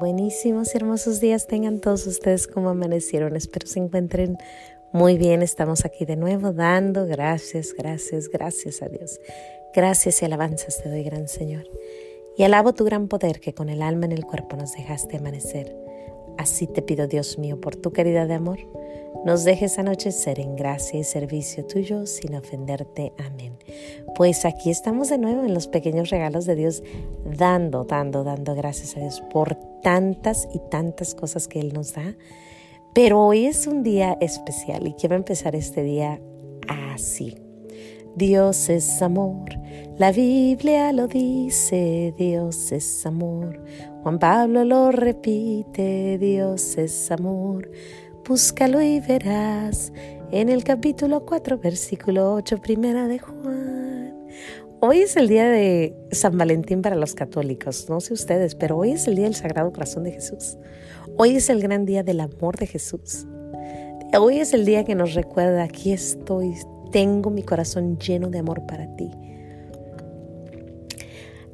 [0.00, 3.36] buenísimos y hermosos días tengan todos ustedes como amanecieron.
[3.36, 4.38] Espero se encuentren
[4.92, 5.42] muy bien.
[5.42, 9.20] Estamos aquí de nuevo dando gracias, gracias, gracias a Dios.
[9.74, 11.68] Gracias y alabanzas te doy, gran Señor.
[12.36, 15.76] Y alabo tu gran poder que con el alma en el cuerpo nos dejaste amanecer.
[16.38, 18.58] Así te pido, Dios mío, por tu caridad de amor,
[19.24, 23.12] nos dejes anochecer en gracia y servicio tuyo sin ofenderte.
[23.18, 23.58] Amén.
[24.14, 26.82] Pues aquí estamos de nuevo en los pequeños regalos de Dios,
[27.24, 32.16] dando, dando, dando gracias a Dios por tantas y tantas cosas que Él nos da.
[32.94, 36.20] Pero hoy es un día especial y quiero empezar este día
[36.68, 37.36] así.
[38.16, 39.50] Dios es amor,
[39.96, 43.62] la Biblia lo dice, Dios es amor.
[44.02, 47.70] Juan Pablo lo repite, Dios es amor.
[48.30, 49.92] Búscalo y verás
[50.30, 54.14] en el capítulo 4, versículo 8, primera de Juan.
[54.78, 58.92] Hoy es el día de San Valentín para los católicos, no sé ustedes, pero hoy
[58.92, 60.58] es el día del Sagrado Corazón de Jesús.
[61.16, 63.26] Hoy es el gran día del amor de Jesús.
[64.16, 66.54] Hoy es el día que nos recuerda, aquí estoy,
[66.92, 69.10] tengo mi corazón lleno de amor para ti.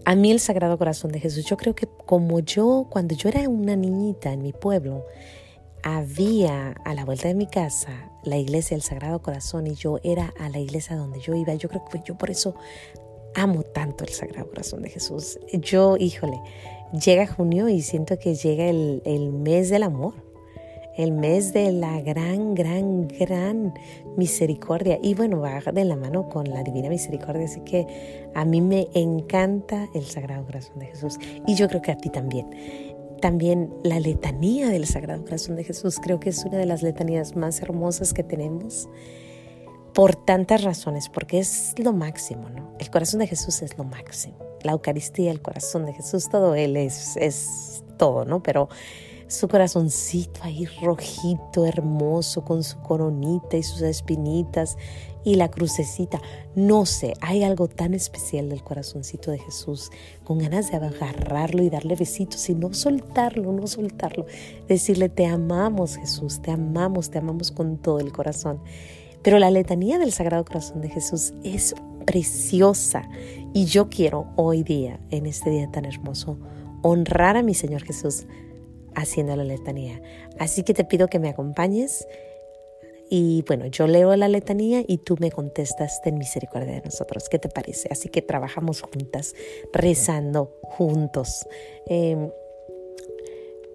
[0.04, 3.48] A mí el Sagrado Corazón de Jesús, yo creo que como yo, cuando yo era
[3.48, 5.06] una niñita en mi pueblo,
[5.88, 10.34] había a la vuelta de mi casa la iglesia del Sagrado Corazón y yo era
[10.40, 11.54] a la iglesia donde yo iba.
[11.54, 12.56] Yo creo que yo por eso
[13.36, 15.38] amo tanto el Sagrado Corazón de Jesús.
[15.52, 16.40] Yo, híjole,
[16.92, 20.26] llega junio y siento que llega el, el mes del amor
[20.96, 23.74] el mes de la gran, gran, gran
[24.16, 24.98] misericordia.
[25.02, 27.44] Y bueno, va de la mano con la divina misericordia.
[27.44, 31.18] Así que a mí me encanta el Sagrado Corazón de Jesús.
[31.46, 32.48] Y yo creo que a ti también.
[33.20, 37.34] También la letanía del Sagrado Corazón de Jesús creo que es una de las letanías
[37.34, 38.88] más hermosas que tenemos
[39.94, 42.74] por tantas razones, porque es lo máximo, ¿no?
[42.78, 44.36] El corazón de Jesús es lo máximo.
[44.62, 48.42] La Eucaristía, el corazón de Jesús, todo Él es, es todo, ¿no?
[48.42, 48.68] Pero
[49.26, 54.76] su corazoncito ahí rojito, hermoso, con su coronita y sus espinitas
[55.26, 56.22] y la crucecita.
[56.54, 59.90] No sé, hay algo tan especial del corazoncito de Jesús,
[60.22, 64.24] con ganas de agarrarlo y darle besitos y no soltarlo, no soltarlo.
[64.68, 68.60] Decirle, te amamos Jesús, te amamos, te amamos con todo el corazón.
[69.22, 71.74] Pero la letanía del Sagrado Corazón de Jesús es
[72.06, 73.02] preciosa
[73.52, 76.38] y yo quiero hoy día, en este día tan hermoso,
[76.82, 78.26] honrar a mi Señor Jesús
[78.94, 80.00] haciendo la letanía.
[80.38, 82.06] Así que te pido que me acompañes
[83.08, 87.28] y bueno, yo leo la letanía y tú me contestas, ten misericordia de nosotros.
[87.28, 87.88] ¿Qué te parece?
[87.90, 89.34] Así que trabajamos juntas,
[89.72, 91.46] rezando juntos,
[91.86, 92.30] em,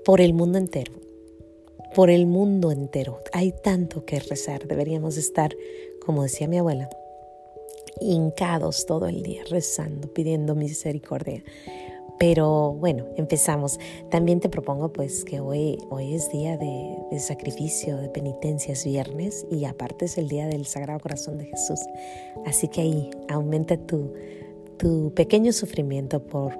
[0.03, 0.93] por el mundo entero,
[1.95, 3.19] por el mundo entero.
[3.31, 5.55] Hay tanto que rezar, deberíamos estar,
[6.05, 6.89] como decía mi abuela,
[8.01, 11.43] hincados todo el día, rezando, pidiendo misericordia
[12.21, 13.79] pero bueno, empezamos.
[14.11, 19.43] También te propongo pues que hoy, hoy es día de, sacrificio, de penitencia, es viernes
[19.49, 21.79] y aparte es el día del Sagrado Corazón de Jesús.
[22.45, 24.13] Así que ahí aumenta tu,
[24.77, 26.55] tu pequeño sufrimiento por,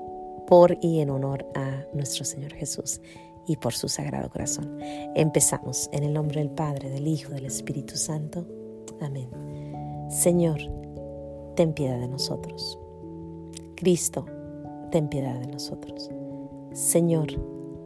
[0.47, 3.00] por y en honor a nuestro Señor Jesús
[3.45, 4.79] y por su Sagrado Corazón.
[5.13, 8.47] Empezamos en el nombre del Padre, del Hijo, del Espíritu Santo.
[9.00, 9.29] Amén.
[10.09, 10.57] Señor,
[11.55, 12.79] ten piedad de nosotros.
[13.75, 14.25] Cristo,
[14.91, 16.12] ten piedad de nosotros.
[16.74, 17.28] Señor,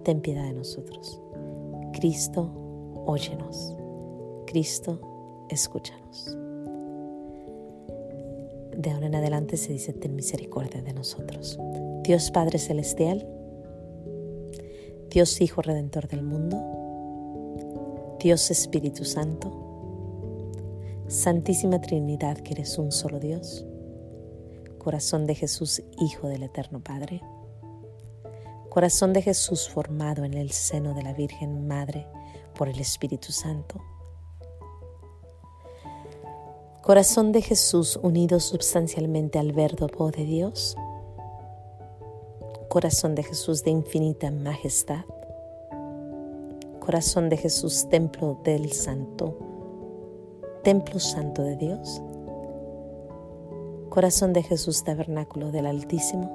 [0.04, 1.22] ten piedad de nosotros.
[1.94, 2.52] Cristo,
[3.06, 3.76] óyenos.
[4.48, 5.00] Cristo,
[5.50, 6.36] escúchanos.
[8.76, 11.60] De ahora en adelante se dice, ten misericordia de nosotros.
[12.04, 13.28] Dios Padre Celestial,
[15.10, 16.58] Dios Hijo Redentor del mundo,
[18.20, 19.62] Dios Espíritu Santo,
[21.08, 23.66] Santísima Trinidad que eres un solo Dios
[24.86, 27.24] Corazón de Jesús, Hijo del Eterno Padre.
[28.70, 32.06] Corazón de Jesús formado en el seno de la Virgen Madre
[32.54, 33.82] por el Espíritu Santo.
[36.84, 40.78] Corazón de Jesús unido sustancialmente al Verbo de Dios.
[42.70, 45.06] Corazón de Jesús de infinita majestad.
[46.80, 49.36] Corazón de Jesús, templo del Santo,
[50.64, 52.04] templo santo de Dios.
[53.96, 56.30] Corazón de Jesús, tabernáculo del Altísimo.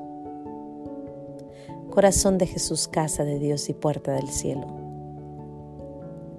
[1.91, 4.67] Corazón de Jesús, casa de Dios y puerta del cielo.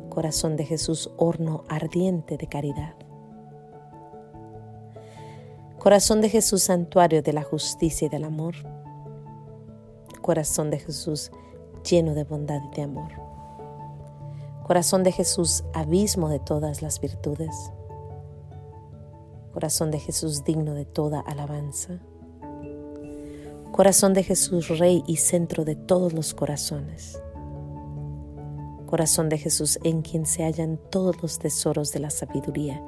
[0.10, 2.96] Corazón de Jesús, horno ardiente de caridad.
[5.78, 8.56] Corazón de Jesús, santuario de la justicia y del amor.
[10.24, 11.32] Corazón de Jesús,
[11.88, 13.12] lleno de bondad y de amor.
[14.64, 17.72] Corazón de Jesús, abismo de todas las virtudes
[19.52, 22.00] Corazón de Jesús digno de toda alabanza.
[23.72, 27.22] Corazón de Jesús Rey y centro de todos los corazones.
[28.86, 32.82] Corazón de Jesús en quien se hallan todos los tesoros de la sabiduría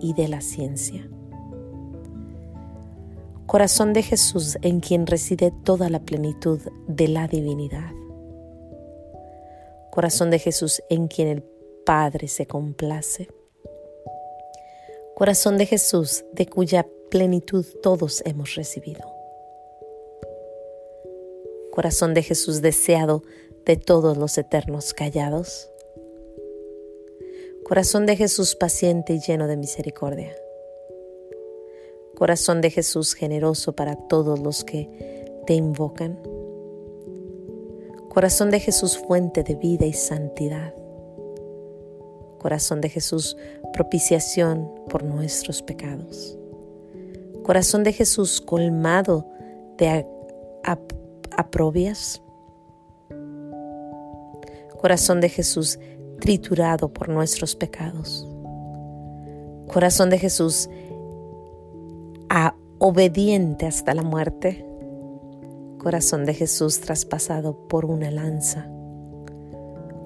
[0.00, 1.08] y de la ciencia.
[3.46, 7.92] Corazón de Jesús en quien reside toda la plenitud de la divinidad.
[9.90, 11.42] Corazón de Jesús en quien el
[11.84, 13.28] Padre se complace.
[15.18, 19.00] Corazón de Jesús de cuya plenitud todos hemos recibido.
[21.72, 23.24] Corazón de Jesús deseado
[23.66, 25.72] de todos los eternos callados.
[27.64, 30.36] Corazón de Jesús paciente y lleno de misericordia.
[32.14, 36.16] Corazón de Jesús generoso para todos los que te invocan.
[38.08, 40.76] Corazón de Jesús fuente de vida y santidad.
[42.38, 43.36] Corazón de Jesús
[43.72, 46.38] propiciación por nuestros pecados.
[47.42, 49.26] Corazón de Jesús colmado
[49.76, 50.06] de
[51.36, 52.22] aprobias.
[54.80, 55.78] Corazón de Jesús
[56.20, 58.26] triturado por nuestros pecados.
[59.66, 60.68] Corazón de Jesús
[62.78, 64.64] obediente hasta la muerte.
[65.78, 68.70] Corazón de Jesús traspasado por una lanza.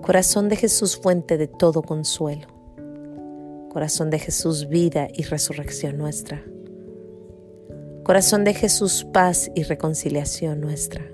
[0.03, 2.49] Corazón de Jesús fuente de todo consuelo.
[3.71, 6.43] Corazón de Jesús vida y resurrección nuestra.
[8.03, 11.09] Corazón de Jesús, paz y reconciliación nuestra.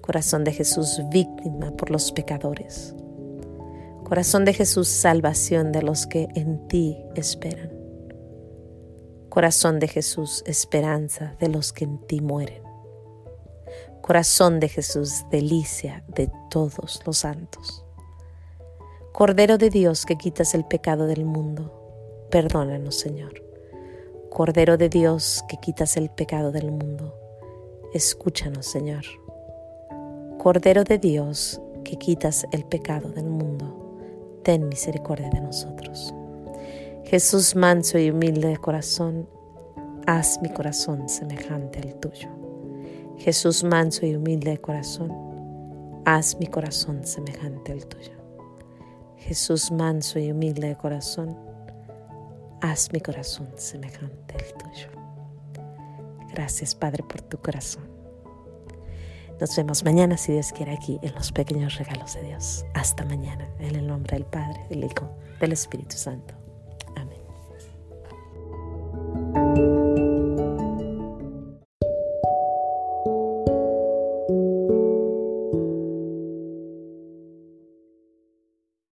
[0.00, 2.92] Corazón de Jesús, víctima por los pecadores.
[4.02, 7.70] Corazón de Jesús, salvación de los que en ti esperan.
[9.28, 12.69] Corazón de Jesús, esperanza de los que en ti mueren.
[14.00, 17.84] Corazón de Jesús, delicia de todos los santos.
[19.12, 23.42] Cordero de Dios que quitas el pecado del mundo, perdónanos Señor.
[24.30, 27.14] Cordero de Dios que quitas el pecado del mundo,
[27.92, 29.04] escúchanos, Señor.
[30.38, 33.98] Cordero de Dios que quitas el pecado del mundo,
[34.42, 36.14] ten misericordia de nosotros.
[37.04, 39.28] Jesús manso y humilde de corazón,
[40.06, 42.39] haz mi corazón semejante al tuyo.
[43.20, 45.12] Jesús manso y humilde de corazón,
[46.06, 48.12] haz mi corazón semejante al tuyo.
[49.18, 51.36] Jesús manso y humilde de corazón,
[52.62, 54.88] haz mi corazón semejante al tuyo.
[56.32, 57.84] Gracias Padre por tu corazón.
[59.38, 62.64] Nos vemos mañana si Dios quiere aquí en los pequeños regalos de Dios.
[62.72, 66.39] Hasta mañana en el nombre del Padre, del Hijo, del Espíritu Santo.